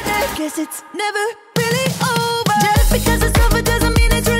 [0.06, 1.26] I guess it's never
[1.58, 2.60] really over.
[2.62, 4.39] Just because it's over doesn't mean it's